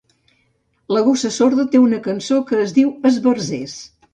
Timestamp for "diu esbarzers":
2.79-3.79